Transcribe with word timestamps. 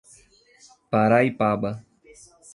Paraipaba 0.91 1.71